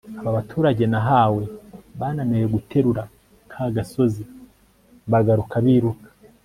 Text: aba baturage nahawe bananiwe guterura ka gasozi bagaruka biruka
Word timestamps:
aba 0.19 0.31
baturage 0.37 0.83
nahawe 0.93 1.43
bananiwe 1.99 2.45
guterura 2.55 3.03
ka 3.51 3.65
gasozi 3.75 4.23
bagaruka 5.11 5.55
biruka 5.65 6.07